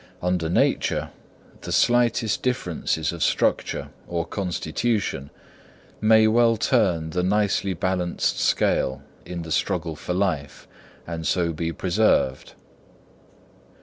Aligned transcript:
Under 0.23 0.49
nature, 0.49 1.11
the 1.61 1.71
slightest 1.71 2.41
differences 2.41 3.11
of 3.11 3.21
structure 3.21 3.89
or 4.07 4.25
constitution 4.25 5.29
may 6.01 6.25
well 6.25 6.57
turn 6.57 7.11
the 7.11 7.21
nicely 7.21 7.75
balanced 7.75 8.39
scale 8.39 9.03
in 9.27 9.43
the 9.43 9.51
struggle 9.51 9.95
for 9.95 10.15
life, 10.15 10.67
and 11.05 11.27
so 11.27 11.53
be 11.53 11.71
preserved. 11.71 12.53